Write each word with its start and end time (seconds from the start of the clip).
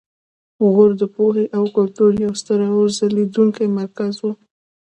غور 0.71 0.91
د 1.01 1.03
پوهې 1.15 1.45
او 1.57 1.63
کلتور 1.75 2.11
یو 2.25 2.33
ستر 2.41 2.59
او 2.71 2.79
ځلیدونکی 2.97 3.65
مرکز 3.79 4.13
و 4.21 4.25